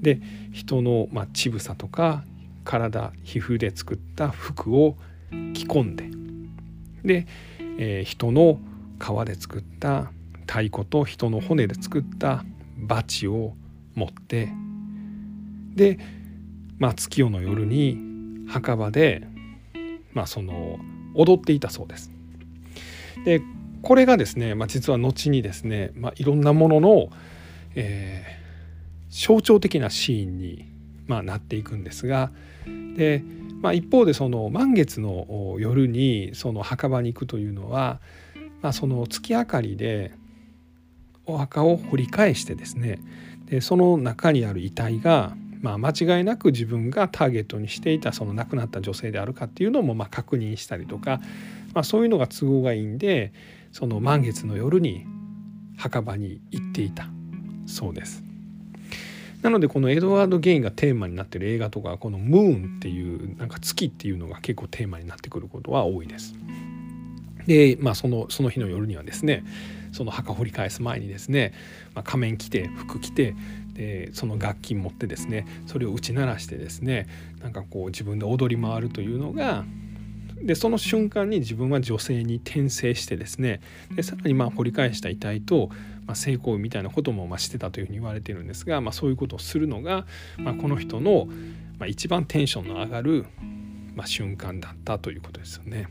[0.01, 0.21] で
[0.53, 2.25] 人の、まあ、乳房とか
[2.65, 4.97] 体皮膚で作った服を
[5.55, 6.11] 着込んで
[7.05, 7.27] で、
[7.79, 8.59] えー、人の
[8.99, 10.11] 皮で作った
[10.47, 12.45] 太鼓と人の骨で作った
[12.77, 13.55] バチを
[13.95, 14.53] 持って
[15.75, 15.99] で、
[16.79, 17.99] まあ、月夜の夜に
[18.49, 19.27] 墓場で、
[20.13, 20.79] まあ、その
[21.15, 22.13] 踊っていたそうです。
[23.25, 23.43] で
[23.83, 27.09] これがですね、まあ、実は後にですね、まあ、いろんなものの、
[27.75, 28.25] え
[29.17, 30.67] 象徴的なシーンに、
[31.07, 32.31] まあ、なっていくんですが
[32.97, 33.25] で、
[33.63, 38.01] まあ、一方でその満月の夜にその墓場に行くというのは、
[38.61, 40.13] まあ、その月明かりで
[41.25, 43.01] お墓を掘り返してですね
[43.47, 51.21] でその中にある遺体が、まあ、間違いなく自分がターゲットにしていたその亡くなった女性であるかっていうのもま確認したりとか、
[51.73, 53.33] まあ、そういうのが都合がいいんで
[53.73, 55.07] その満月の夜に
[55.79, 57.09] 墓場に行っていた
[57.67, 58.26] そうです。
[59.47, 66.35] なのでこのエドワード・ゲインがテーマになってる映画とかこの「ムーン」っていうなんか月っていうのが結構テーマになってくることは多いです。
[67.47, 69.45] でまあそのその日の夜にはですね
[69.93, 71.53] その墓掘り返す前にですね、
[71.95, 73.37] まあ、仮面着て服着て
[73.75, 77.07] でその楽器持ってですねそれを打ち鳴らしてですね
[77.41, 79.65] なんかこう自分で踊り回るというのが
[80.43, 83.61] でその瞬間に自分は女性に転生してですね
[83.95, 85.71] でさらにまあ掘り返した遺体と、
[86.07, 90.07] まあ、性行為みたいなこともましてたというふうに言われてるんですが、まあ、そういうことをするのが、
[90.39, 91.27] まあ、この人の、
[91.79, 93.27] まあ、一番テンションの上がる、
[93.95, 95.89] まあ、瞬間だったということですよね。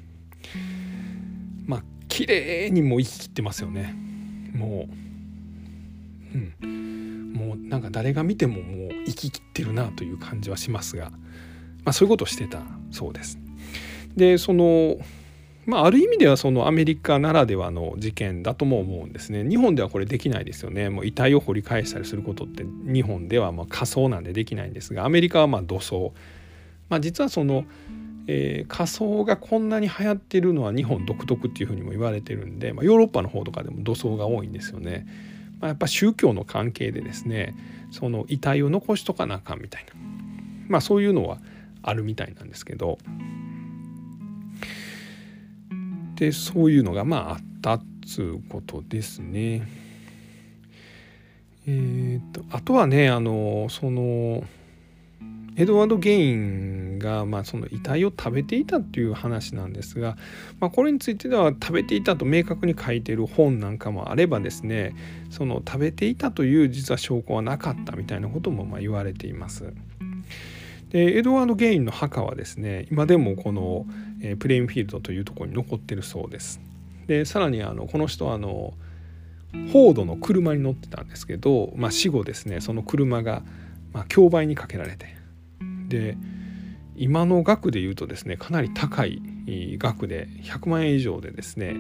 [1.65, 3.95] まあ綺麗にもう生ききってますよね。
[4.53, 4.87] も
[6.33, 13.44] う、うん、もうなんか誰が見てももう生ききってるなという感じはしますが、まあ、そういうことをしてたそうです。
[14.15, 14.97] でその
[15.65, 19.43] まあ、ある意味ではそのアメリカならではの事件だとも思うんですね。
[19.47, 20.89] 日本ではこれできないですよね。
[20.89, 26.13] もう遺体を掘り返したりすることって日本ではまあ仮想なんでできないんですがアメリカはまあ土葬、
[26.89, 27.65] まあ、実はその、
[28.27, 35.07] えー、仮想がこんなに流行ってるのは日本独特っていうふうにも言われてるんで、まあ、ヨーロッパの方とかでも土葬が多いんですよね、
[35.59, 37.55] まあ、やっぱ宗教の関係でですね
[37.89, 39.93] その遺体を残しとかなあかんみたいな。
[40.67, 41.39] まあそういうのは
[41.81, 42.99] あるみたいなんですけど。
[46.15, 49.67] でそういうのがまああったっつうことですね。
[51.67, 54.43] えーと、あとはねあのその
[55.57, 60.17] エドワード・ゲインが、まあ、その遺体を食べていたっていう話なんですが、
[60.59, 64.93] まあ、これについてでは食べていたと明確に書いてる本なんかもあればですね
[65.29, 69.73] その食べていたという実は証拠はなかったみたいなこともまあ言われています。
[70.95, 73.85] でエドワード・ゲインの墓はですね今でもこの、
[74.21, 76.61] え、プレインフィールドというところに残ってるそうです。
[77.05, 78.73] でさらにあのこの人はあの
[79.51, 83.43] フォードの車に乗ってたんですけど、まあ、死後ですねその車が、
[83.91, 85.17] まあ、競売にかけられて
[85.89, 86.15] で
[86.95, 89.21] 今の額で言うとですねかなり高い
[89.77, 91.73] 額で100万円以上でですね、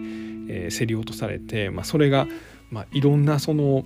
[0.49, 2.27] えー、競り落とされて、まあ、それが、
[2.69, 3.85] まあ、いろんなその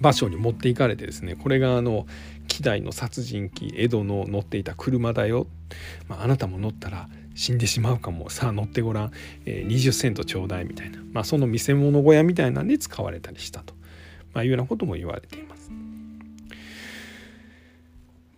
[0.00, 2.06] 場所に持っていかれてですねこれがあの
[2.50, 5.46] 希代の殺人鬼江戸の乗っていた車だよ、
[6.08, 9.12] まあ、あなたも乗ったら死んでしまうかもさあ乗ってごらん、
[9.46, 13.74] えー、20セントちょうだいみたいな、まあ、その見せ物小屋みたいなんで使われたりしたと、
[14.34, 15.70] まあ、いうようなことも言われています。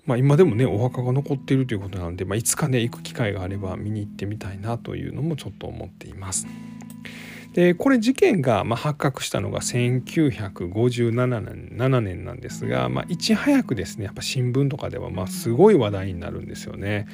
[0.05, 6.47] まあ、今でもねお墓が残っているということなので、まあ、いつかね行く機会があれば見に行ってみたいなというのもちょっと思っています。
[7.53, 17.07] でこれ事件がま発覚したのが1957年 ,7 年なんですが、まあ、いち早くですねやっぱ新聞とかではまあすごい話題になるんですよね。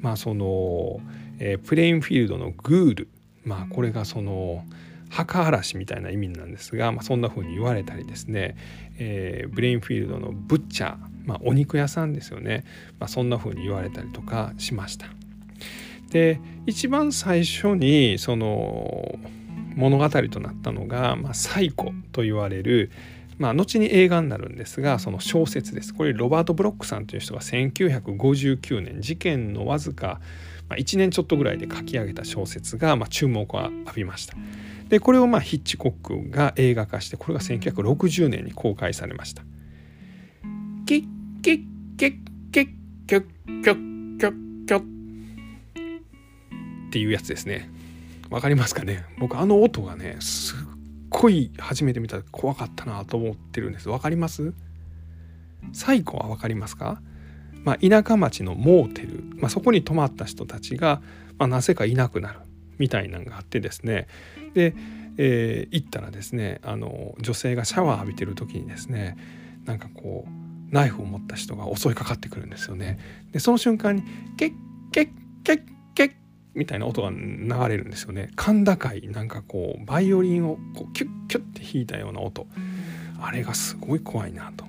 [0.00, 1.00] まあその
[1.38, 3.08] えー、プレインフィールドのグール、
[3.44, 4.64] まあ、これがその
[5.10, 8.56] 墓荒らしみたいな意味なんですが、まあ、そんな風に言われたりですね、
[8.98, 12.64] えー、ブレインフィールドのブッチャー、まあ、お肉屋さんですよね、
[12.98, 15.06] まあ、そんな風に言われたりとかしました。
[16.10, 19.18] で一番最初にその
[19.78, 22.90] 物語となったのが、まあ、サイコと言われる、
[23.38, 25.94] まあ、後に映画になるんですがその小説です。
[25.94, 30.20] これロバート・ブロックさんという人が1959年事件のわずか
[30.70, 34.34] 1年ちょっとぐらいで書き上げた小説が、まあ、注目を浴びました。
[34.88, 39.44] でこれをまあヒッチコックが映画化してこれが1960年に公開されました。
[40.86, 41.04] キッ
[41.40, 41.62] キッ
[41.96, 42.16] キッ
[42.50, 42.68] キッ
[43.06, 44.80] キョッキョッキョッキョッ
[46.88, 47.70] っていうやつですね。
[48.30, 49.04] 分かりますかね？
[49.18, 50.58] 僕あの音がねすっ
[51.08, 53.88] ごい初めて見たら怖かったなと思ってるんです。
[53.88, 54.52] 分かります？
[55.72, 57.00] 最後は分かりますか、
[57.64, 61.02] まあ、田舎町のモーテル、まあ、そこに泊まった人たちが、
[61.36, 62.40] まあ、なぜかいなくなる
[62.78, 64.06] みたいなのがあってですね。
[64.54, 64.74] で、
[65.16, 69.16] えー、行ったらですねあの女性がシャワー浴びてる時にですね
[69.64, 72.98] なんかこうナイフを持った人が襲いかかってくるんですよね。
[73.32, 74.02] でその瞬間に
[74.38, 74.52] 「ケッ
[74.92, 75.08] ケッ
[75.42, 75.62] ケッ
[75.94, 76.12] ケッ
[76.58, 82.46] みたいな音が流れるんですよね甲高いなんかこうバイオリンをこうキュッキュッて弾いたような音
[83.20, 84.66] あれがすごい怖いなと。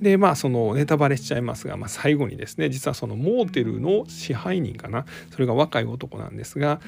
[0.00, 6.80] でまあそのネタバレしちゃいますが、まあ、最後にですね実はそのモーテルの支配人かなそれが若い男なんですが、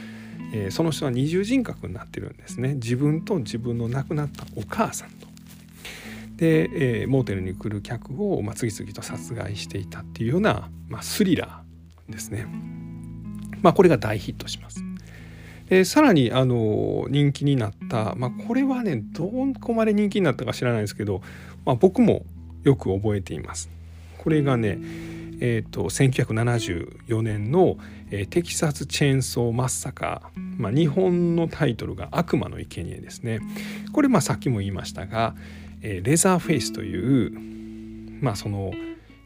[0.52, 5.26] えー、その人は二重人格になってるんですね自分と自分の亡くなったお母さんと。
[6.36, 12.46] で、えー、モーテルに来る客を、まあ、次々と殺害していたっていうような、まあ、スリラーですね。
[13.62, 14.82] まあ、これが大ヒットします。
[15.68, 19.30] でさらにあの人気になった、まあ、これはねど
[19.60, 21.20] こまで人気になったか知らないですけど、
[21.66, 22.24] まあ、僕も
[22.62, 23.68] よく覚えています。
[24.16, 24.78] これがね
[25.40, 27.78] えーと、1974年の、
[28.10, 33.40] えー、テキサス・チェーンソー・マッサカー、まあ、日本のタイトルが「悪魔の生贄ですね
[33.92, 35.36] これまあさっきも言いましたが、
[35.80, 37.32] えー、レザーフェイスという
[38.20, 38.72] まあその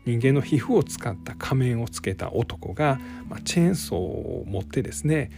[0.05, 2.99] 人間の皮膚を使った仮面をつけた男が、
[3.29, 5.31] まあ、チェーンソーを持ってですね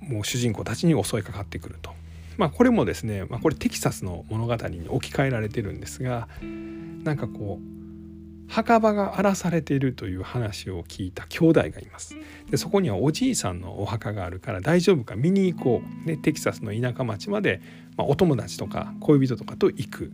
[0.00, 1.90] もう主人公たちに襲いかかってくると。
[2.36, 12.16] まあ、これもですね、まあ、これテキサスの物語に置き換えられてるんですがなんかこう墓場が荒らされているという話を聞いた兄弟がいます。
[12.50, 17.60] でそこにはおじいさんのお墓があるから大丈夫か見に行こう、ね、テキサスの田舎町まで、
[17.96, 20.12] まあ、お友達とか恋人とかと行く。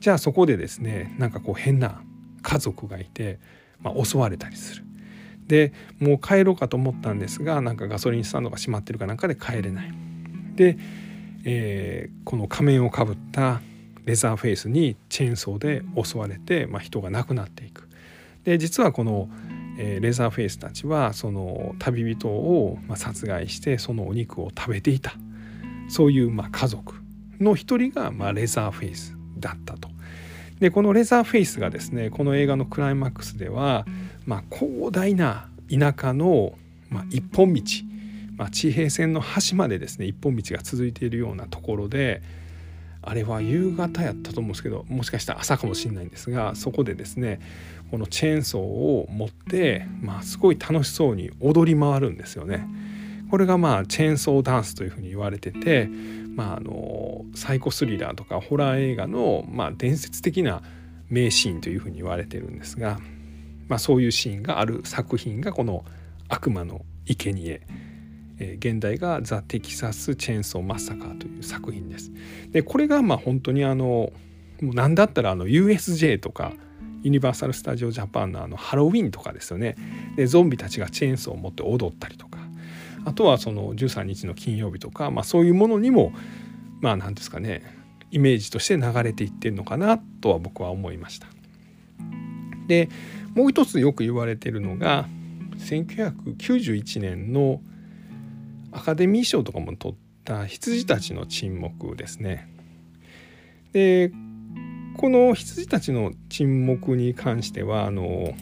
[0.00, 2.02] じゃあそこでですねなんかこう変な
[2.42, 3.38] 家族がいて、
[3.80, 4.84] まあ、襲われたりする。
[5.46, 9.92] でもう帰ろうかと思ったんですがなんかガソリンスタンドが閉まってるかなんかで帰れない。
[10.54, 10.78] で、
[11.44, 13.60] えー、この仮面をかぶった
[14.04, 17.88] レザーフェイスにチェーンソーで襲われて、まあ、人が亡くなっていく。
[18.44, 19.28] で実はこの、
[19.78, 25.14] え、レザーフェイスたちはその旅人を、ま、殺害してそのお肉を食べていた。
[25.88, 26.94] そういう、ま、家族
[27.38, 29.91] の一人が、ま、レザーフェイスだったと。
[30.62, 33.84] でこのレザーフェイスがですねこの映画のクライマックスでは、
[34.26, 36.52] まあ、広大な田舎の、
[36.88, 37.60] まあ、一本道、
[38.36, 42.22] まあ、地平線の端までですね一本道が続いているようなところで
[43.02, 47.40] あれは夕方やったと思うんですけどもしかしたら朝かもしれないんですがそこでですね
[47.90, 52.64] このチェーンソーを持って、まあ、すごい楽しそうに踊り回るんですよね。
[53.32, 55.88] これがまあチェーンソーダンスというふうに言われてて
[56.34, 60.62] まあ、あのサイコスリラーとかホラー映画の、まあ、伝説的な
[61.08, 62.98] 名シーンというふうに言われてるんですが、
[63.68, 65.84] まあ、そういうシーンがある作品がこの
[66.32, 67.60] 「悪魔の生贄
[68.38, 72.10] え現代が「ザ・テキサス・チェーンソー・マッサカー」という作品です。
[72.50, 74.12] でこれがまあ本当にあの
[74.62, 76.54] もう何だったらあの USJ とか
[77.02, 79.76] ユニバーサル・スタジオ・ジャパンのあのハロウィンとかですよね
[80.16, 82.38] でゾンビたちがチェーンソーを持って踊ったりとか
[83.04, 86.12] あとはその13日の金曜日とか、まあ、そういうものにも
[86.80, 87.62] まあ何ですかね
[88.10, 91.26] イメージとして流れていってるのかなとは僕は思いました。
[92.68, 92.88] で
[93.34, 95.08] もう一つよく言われてるのが
[95.58, 97.60] 1991年の
[98.70, 102.48] アカデミー賞とかも取った羊たちの沈黙ですね。
[103.72, 104.12] で
[104.96, 108.34] この羊たちの沈黙に関してはあの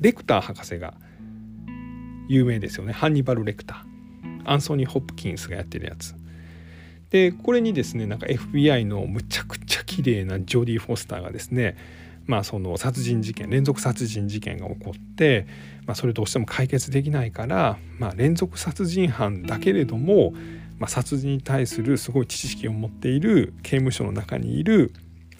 [0.00, 0.94] レクター博士が
[2.28, 3.89] 有名ですよねハンニバル・レクター。
[4.44, 6.14] アンソニー・ホプキンスがやってるやつ
[7.10, 11.76] でこれにですねなんか FBI のむちゃくちゃ綺麗なジョディ・フォスターがですね
[12.26, 15.46] まあその殺人事件連続殺人事件が起こって、
[15.86, 20.32] まあ、それどうしても解決できないから、まあ、連続殺人犯だけれども、
[20.78, 24.92] まあ、殺人に対するすごい知識を持っている刑務所の中にいる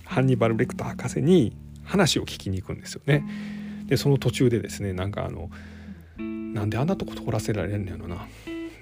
[0.04, 3.24] ハンニバル・レクター博士に話を聞きに行くんですよね。
[3.86, 5.50] でその途中でですねなんかあの
[6.18, 8.26] なんであんなとこ通らせられんのやろな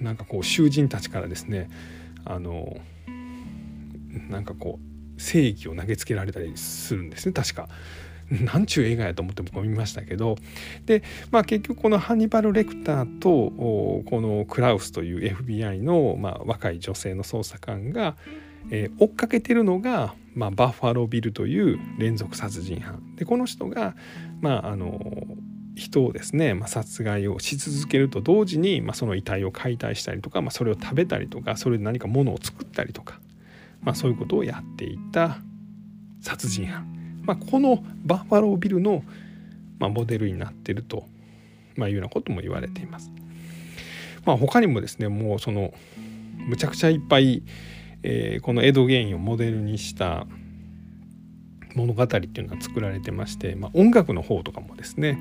[0.01, 1.69] なんかこう囚人たちからですね
[2.25, 2.77] あの
[4.29, 4.79] なんかこ
[5.17, 7.67] う正義を投げつけられたりするんですね確か。
[8.29, 10.35] なんちゅう映画やと思って僕は見ましたけど
[10.85, 18.15] で、まあ、結局このハニバル・レクターとこのクラウスという FBI の、まあ、若い女性の捜査官が、
[18.69, 23.95] えー、追っかけてるのが、まあ、バッファロービルという連続殺人犯でこの人が、
[24.41, 24.99] まあ、あの
[25.79, 33.19] 人をですね、まあ、殺害をし続けると同時に、まあ、その遺体を解体したりとか、まあ、それを食べたりとかそれで何か物を作ったりとか、
[33.81, 35.37] まあ、そういうことをやっていた
[36.21, 39.03] 殺人犯、まあ、このバッファロービルの、
[39.79, 41.05] まあ、モデルになってると、
[41.75, 43.11] まあ、いうようなことも言われています。
[44.25, 45.73] まあ、他にもですねもうその
[46.37, 47.41] むちゃくちゃいっぱい、
[48.03, 50.27] えー、このエド・ゲインをモデルにした
[51.75, 55.19] 物語っていうのは作られてまして、まあ、音楽の方とかもですね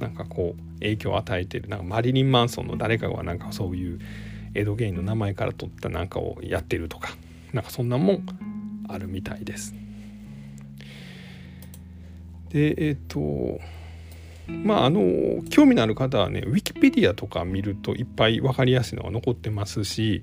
[0.00, 3.98] なんかこう影響を与えてるなんかマリリン・マンソンの誰かがなんかそういう
[4.54, 7.10] エド・ゲインの名前から取ったなんかをやってるとか
[7.52, 8.26] なんかそんなもん
[8.88, 9.74] あるみたいです。
[12.50, 13.60] でえっ、と
[14.48, 20.22] まああの興味のある方はねウィキペディアとか見るといっぱい分かりやすいのが残ってますし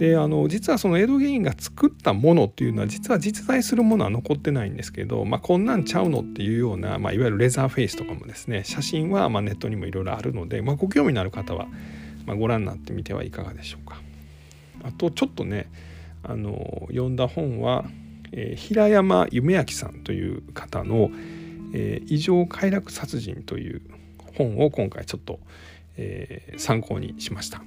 [0.00, 11.66] であの実はそのエド・ゲインが作ったものっていうのは実は実在するものは残ってないんですけど、まあ、こんなんちゃうのっていうような、まあ、いわゆるレザーフェイスとかもですね写真はまネットにもいろいろあるので、まあ、ご興味のある方は
[12.24, 14.00] まご覧になってみてはいかがでしょうか。
[14.84, 15.70] あとちょっとね
[16.22, 17.84] あの読んだ本は、
[18.32, 21.10] えー、平山夢明さんという方の
[21.74, 23.82] 「えー、異常快楽殺人」という
[24.38, 25.40] 本を今回ちょっと、
[25.98, 27.62] えー、参考にしました。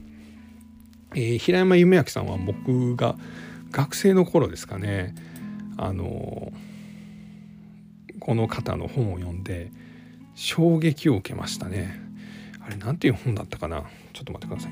[1.15, 3.15] えー、平山夢明さんは僕が
[3.71, 5.13] 学生の頃ですかね。
[5.77, 6.51] あの
[8.19, 9.71] この方の本を読んで
[10.35, 11.99] 衝撃を受けましたね。
[12.65, 13.83] あれなんていう本だったかな。
[14.13, 14.71] ちょっと待ってください。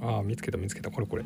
[0.00, 0.90] ああ見つけた見つけた。
[0.90, 1.24] これこれ、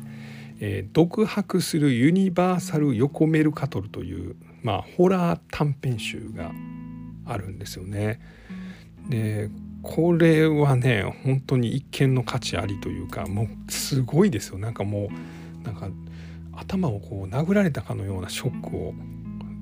[0.59, 6.51] えー、独白するユニバーサル横メルカトルというまあホラー短編集が
[7.25, 8.19] あるんですよね。
[9.09, 9.49] で
[9.83, 14.57] これはね本当に一見の価値ありというかもうすごいですよ。
[14.57, 15.09] なんかも
[15.61, 15.89] うなんか
[16.53, 18.93] 頭をこう殴られたかのようなショックを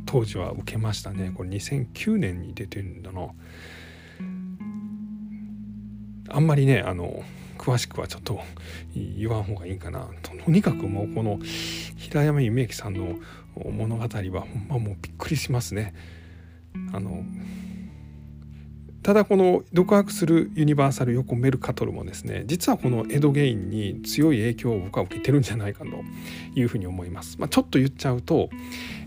[0.06, 1.32] 当時は受けましたね。
[1.36, 3.30] これ2009年に出てるんだな。
[6.30, 7.24] あんまりねあの
[7.58, 8.40] 詳しくはちょっと
[8.96, 10.08] 言わん方がいいかな。
[10.22, 11.40] とにかくもうこの
[11.98, 13.16] 平山夢明さんの
[13.56, 15.96] 物語はほんまもうびっくりしますね。
[16.94, 17.24] あの
[19.04, 25.90] ただこの独白するユニバーサル横メルカトルもですね実はこのエド・ゲインに強い影響を僕は受けてるんじゃないかと
[26.54, 27.38] いうふうに思います。
[27.40, 28.50] まあ、ちょっと言っちゃうと、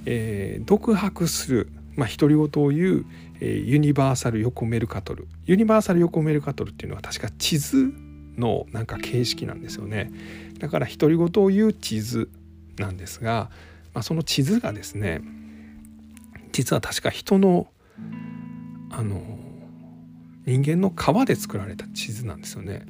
[0.07, 3.07] えー、独白するまあ、独り言を言う、
[3.41, 7.93] えー、ユニバーサル横メルカトルユニバーサル横メルカトルっていうのは確か地図
[8.37, 10.13] のなんか形式なんですよね
[10.59, 12.29] だから独り言を言う地図
[12.79, 13.51] なんですが、
[13.93, 15.23] まあ、その地図がですね
[16.53, 17.69] 実は確か人の
[18.91, 19.39] あの
[20.47, 22.87] 人間の皮で作られた地図なんですよね。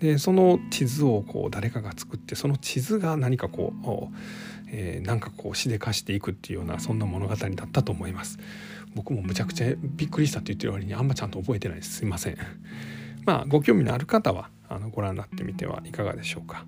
[0.00, 4.10] でその地図をこう誰かが作ってその地図が何かこう、
[4.68, 8.38] えー、なんかこうしでかしていくっていうようなそんな物語だったと思います。
[8.94, 12.36] 僕もむちゃくちゃびっくりしたって言ってる割にあんまちゃんと覚えてないですすいません。
[13.24, 16.64] まあご興味のある方はあのご覧になってみてはいかがでしょうか。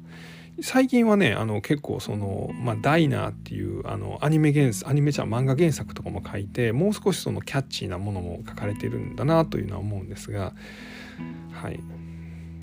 [0.61, 10.55] 最近はねあの結構その、まあ、ダイナーっていうあのアニメ原アニメじゃ漫画原作とかも書いてもう少しそのキャッチーなものも書かれてるんだなというのは思うんですが、
[11.53, 11.81] はい、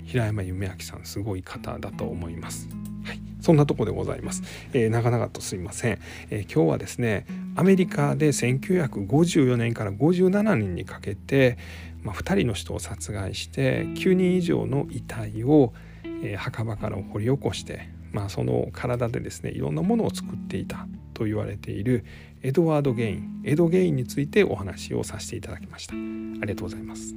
[0.04, 2.68] 平山夢明さんすごい方だと思います。
[3.04, 4.42] はい、そんなとこでございます。
[4.72, 5.98] えー、長々とすいません、
[6.30, 11.58] えー、今日はですねアメリカで1954年から57年にかけて、
[12.02, 15.72] まあ、2人の人を殺害して9人以上の遺体を
[16.24, 22.04] え墓場から掘り起こして、まあ、その体でですねいろんなものを作っていたと言われている
[22.42, 23.42] エドワード・ゲイン。
[23.44, 25.94] エド・ゲインについてお話をさせていただきました。
[25.94, 27.14] ありがとうございます。